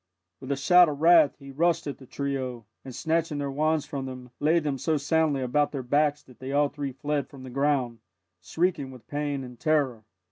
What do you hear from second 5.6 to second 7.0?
their backs that they all three